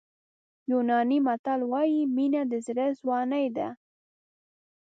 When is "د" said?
2.51-2.53